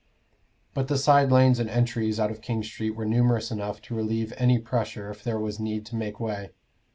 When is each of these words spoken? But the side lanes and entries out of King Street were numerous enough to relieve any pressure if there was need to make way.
But 0.73 0.87
the 0.87 0.97
side 0.97 1.31
lanes 1.31 1.59
and 1.59 1.69
entries 1.69 2.19
out 2.19 2.31
of 2.31 2.41
King 2.41 2.63
Street 2.63 2.95
were 2.95 3.05
numerous 3.05 3.51
enough 3.51 3.83
to 3.83 3.93
relieve 3.93 4.33
any 4.35 4.57
pressure 4.57 5.11
if 5.11 5.23
there 5.23 5.37
was 5.37 5.59
need 5.59 5.85
to 5.85 5.95
make 5.95 6.19
way. 6.19 6.49